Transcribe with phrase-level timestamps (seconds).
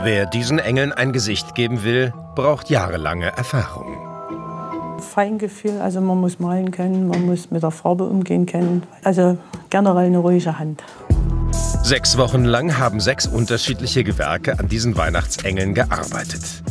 [0.00, 3.96] Wer diesen Engeln ein Gesicht geben will, braucht jahrelange Erfahrung.
[5.00, 8.84] Feingefühl, also man muss malen können, man muss mit der Farbe umgehen können.
[9.02, 9.36] Also
[9.70, 10.84] generell eine ruhige Hand.
[11.82, 16.62] Sechs Wochen lang haben sechs unterschiedliche Gewerke an diesen Weihnachtsengeln gearbeitet.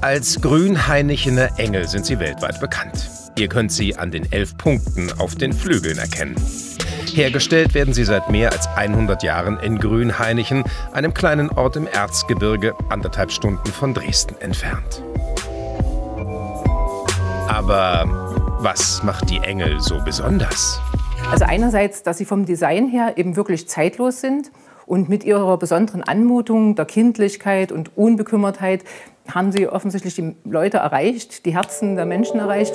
[0.00, 3.08] Als grünhainichene Engel sind sie weltweit bekannt.
[3.38, 6.34] Ihr könnt sie an den elf Punkten auf den Flügeln erkennen.
[7.14, 12.74] Hergestellt werden sie seit mehr als 100 Jahren in Grünhainichen, einem kleinen Ort im Erzgebirge,
[12.88, 15.02] anderthalb Stunden von Dresden entfernt.
[17.48, 18.06] Aber
[18.60, 20.80] was macht die Engel so besonders?
[21.30, 24.50] Also einerseits, dass sie vom Design her eben wirklich zeitlos sind
[24.86, 28.84] und mit ihrer besonderen Anmutung, der Kindlichkeit und Unbekümmertheit
[29.28, 32.74] haben sie offensichtlich die Leute erreicht, die Herzen der Menschen erreicht.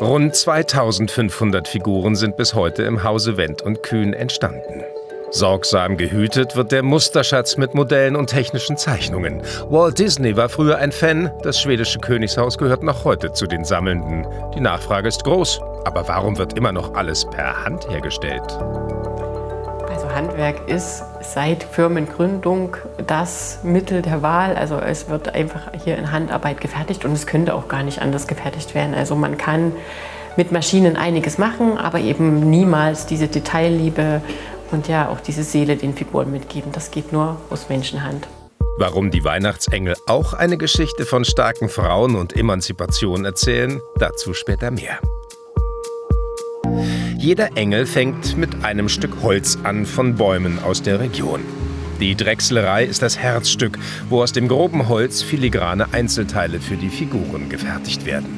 [0.00, 4.82] Rund 2500 Figuren sind bis heute im Hause Wendt und Kühn entstanden.
[5.30, 9.40] Sorgsam gehütet wird der Musterschatz mit Modellen und technischen Zeichnungen.
[9.70, 14.26] Walt Disney war früher ein Fan, das schwedische Königshaus gehört noch heute zu den Sammelnden.
[14.54, 18.46] Die Nachfrage ist groß, aber warum wird immer noch alles per Hand hergestellt?
[20.16, 24.56] Handwerk ist seit Firmengründung das Mittel der Wahl.
[24.56, 28.26] Also es wird einfach hier in Handarbeit gefertigt und es könnte auch gar nicht anders
[28.26, 28.94] gefertigt werden.
[28.94, 29.72] Also man kann
[30.36, 34.22] mit Maschinen einiges machen, aber eben niemals diese Detailliebe
[34.70, 36.72] und ja auch diese Seele den Figuren mitgeben.
[36.72, 38.26] Das geht nur aus Menschenhand.
[38.78, 44.98] Warum die Weihnachtsengel auch eine Geschichte von starken Frauen und Emanzipation erzählen, dazu später mehr.
[47.26, 51.40] Jeder Engel fängt mit einem Stück Holz an von Bäumen aus der Region.
[51.98, 57.48] Die Drechslerei ist das Herzstück, wo aus dem groben Holz filigrane Einzelteile für die Figuren
[57.48, 58.28] gefertigt werden.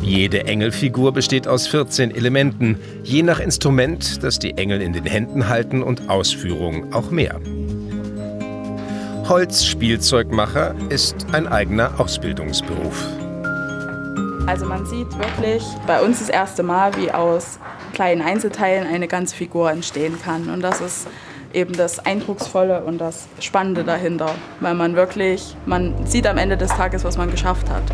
[0.00, 5.48] Jede Engelfigur besteht aus 14 Elementen, je nach Instrument, das die Engel in den Händen
[5.48, 7.40] halten und Ausführung auch mehr.
[9.32, 13.02] Holzspielzeugmacher ist ein eigener Ausbildungsberuf.
[14.46, 17.58] Also man sieht wirklich bei uns das erste Mal, wie aus
[17.94, 20.50] kleinen Einzelteilen eine ganze Figur entstehen kann.
[20.50, 21.08] Und das ist
[21.54, 26.68] eben das Eindrucksvolle und das Spannende dahinter, weil man wirklich, man sieht am Ende des
[26.68, 27.84] Tages, was man geschafft hat.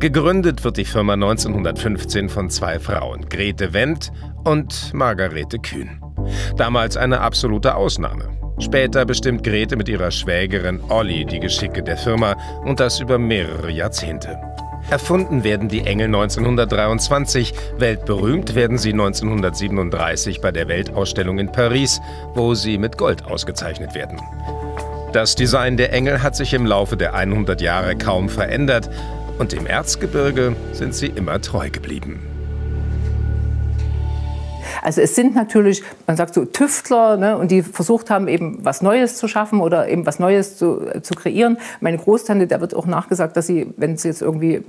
[0.00, 4.10] Gegründet wird die Firma 1915 von zwei Frauen, Grete Wendt
[4.42, 6.00] und Margarete Kühn.
[6.56, 8.28] Damals eine absolute Ausnahme.
[8.58, 13.70] Später bestimmt Grete mit ihrer Schwägerin Olli die Geschicke der Firma und das über mehrere
[13.70, 14.36] Jahrzehnte.
[14.90, 22.00] Erfunden werden die Engel 1923, weltberühmt werden sie 1937 bei der Weltausstellung in Paris,
[22.34, 24.18] wo sie mit Gold ausgezeichnet werden.
[25.12, 28.88] Das Design der Engel hat sich im Laufe der 100 Jahre kaum verändert
[29.38, 32.20] und im Erzgebirge sind sie immer treu geblieben.
[34.88, 38.80] Also es sind natürlich, man sagt so Tüftler, ne, und die versucht haben, eben was
[38.80, 41.58] Neues zu schaffen oder eben was Neues zu, äh, zu kreieren.
[41.80, 44.62] Meine Großtante, der wird auch nachgesagt, dass sie, wenn es jetzt irgendwie äh,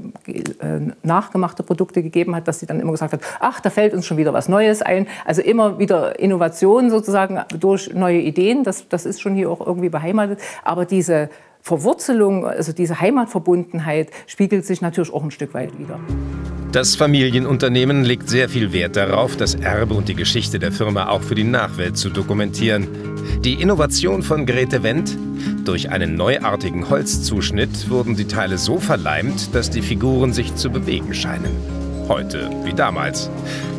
[1.04, 4.18] nachgemachte Produkte gegeben hat, dass sie dann immer gesagt hat, ach, da fällt uns schon
[4.18, 5.08] wieder was Neues ein.
[5.24, 9.88] Also immer wieder Innovation sozusagen durch neue Ideen, das, das ist schon hier auch irgendwie
[9.88, 10.42] beheimatet.
[10.66, 11.30] Aber diese
[11.62, 15.98] Verwurzelung, also diese Heimatverbundenheit spiegelt sich natürlich auch ein Stück weit wieder.
[16.72, 21.24] Das Familienunternehmen legt sehr viel Wert darauf, das Erbe und die Geschichte der Firma auch
[21.24, 22.88] für die Nachwelt zu dokumentieren.
[23.44, 25.18] Die Innovation von Grete Wendt?
[25.66, 31.16] Durch einen neuartigen Holzzuschnitt wurden die Teile so verleimt, dass die Figuren sich zu bewegen
[31.16, 31.52] scheinen.
[32.08, 33.32] Heute wie damals.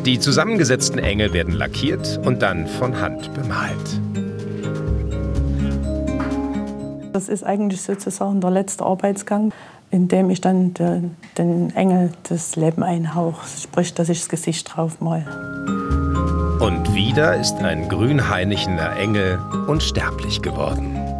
[0.05, 4.01] Die zusammengesetzten Engel werden lackiert und dann von Hand bemalt.
[7.13, 9.53] Das ist eigentlich sozusagen der letzte Arbeitsgang,
[9.91, 11.01] in dem ich dann de,
[11.37, 15.25] den Engel das Leben einhauche, sprich, dass ich das Gesicht drauf mal.
[16.59, 21.10] Und wieder ist ein grünhainichener Engel unsterblich geworden.